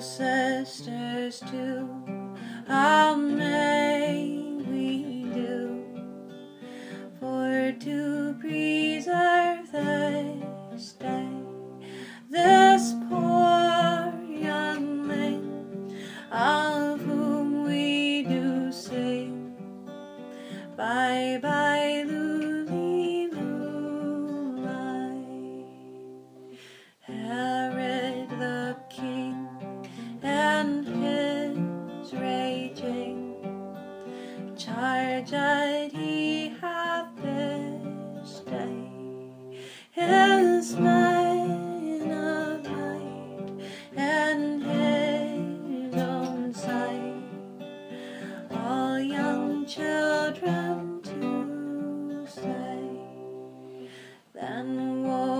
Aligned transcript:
Sisters, 0.00 1.40
too, 1.50 1.88
how 2.68 3.16
may 3.16 4.54
we 4.70 5.24
do 5.34 5.84
for 7.18 7.74
to 7.80 8.36
preserve 8.38 9.72
this 9.72 10.92
day? 10.92 11.28
This 12.30 12.94
poor 13.08 14.14
young 14.30 15.04
man, 15.04 15.90
of 16.30 17.00
whom 17.00 17.64
we 17.64 18.22
do 18.22 18.70
sing, 18.70 19.56
bye 20.76 21.40
bye, 21.42 21.77
that 35.26 35.92
he 35.92 36.50
hath 36.60 37.16
this 37.16 38.40
day. 38.40 38.88
His 39.90 40.76
men 40.76 42.10
of 42.12 42.64
might 42.64 43.50
and 43.96 44.62
his 44.62 45.94
own 46.00 46.54
sight. 46.54 47.24
All 48.52 49.00
young 49.00 49.66
children 49.66 51.00
to 51.02 52.26
slay. 52.30 53.88
Then 54.34 55.02
woe 55.02 55.37